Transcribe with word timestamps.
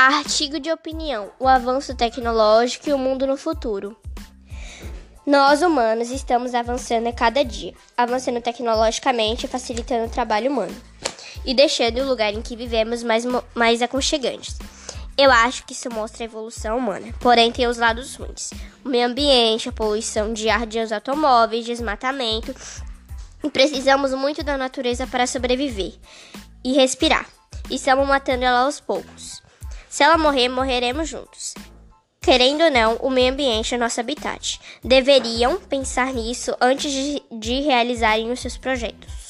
Artigo 0.00 0.60
de 0.60 0.70
opinião: 0.70 1.32
O 1.40 1.48
avanço 1.48 1.92
tecnológico 1.92 2.88
e 2.88 2.92
o 2.92 2.98
mundo 2.98 3.26
no 3.26 3.36
futuro. 3.36 3.96
Nós, 5.26 5.60
humanos, 5.60 6.12
estamos 6.12 6.54
avançando 6.54 7.08
a 7.08 7.12
cada 7.12 7.44
dia, 7.44 7.74
avançando 7.96 8.40
tecnologicamente 8.40 9.44
e 9.44 9.48
facilitando 9.48 10.06
o 10.06 10.08
trabalho 10.08 10.52
humano, 10.52 10.74
e 11.44 11.52
deixando 11.52 11.98
o 11.98 12.06
lugar 12.06 12.32
em 12.32 12.40
que 12.40 12.54
vivemos 12.54 13.02
mais, 13.02 13.24
mais 13.56 13.82
aconchegantes. 13.82 14.56
Eu 15.16 15.32
acho 15.32 15.66
que 15.66 15.72
isso 15.72 15.92
mostra 15.92 16.22
a 16.22 16.26
evolução 16.26 16.78
humana, 16.78 17.12
porém 17.18 17.50
tem 17.50 17.66
os 17.66 17.76
lados 17.76 18.14
ruins. 18.14 18.50
O 18.84 18.88
meio 18.88 19.04
ambiente, 19.04 19.68
a 19.68 19.72
poluição 19.72 20.32
de 20.32 20.48
ar 20.48 20.64
de 20.64 20.78
automóveis, 20.94 21.66
desmatamento, 21.66 22.54
e 23.42 23.50
precisamos 23.50 24.14
muito 24.14 24.44
da 24.44 24.56
natureza 24.56 25.08
para 25.08 25.26
sobreviver 25.26 25.94
e 26.62 26.72
respirar. 26.74 27.28
E 27.68 27.74
estamos 27.74 28.06
matando 28.06 28.44
ela 28.44 28.60
aos 28.60 28.78
poucos. 28.78 29.47
Se 29.88 30.02
ela 30.02 30.18
morrer, 30.18 30.48
morreremos 30.48 31.08
juntos. 31.08 31.54
Querendo 32.20 32.64
ou 32.64 32.70
não, 32.70 32.96
o 32.96 33.08
meio 33.08 33.32
ambiente 33.32 33.74
é 33.74 33.78
nosso 33.78 34.00
habitat. 34.00 34.60
Deveriam 34.84 35.58
pensar 35.58 36.12
nisso 36.12 36.54
antes 36.60 36.92
de, 36.92 37.22
de 37.32 37.60
realizarem 37.60 38.30
os 38.30 38.40
seus 38.40 38.56
projetos. 38.56 39.27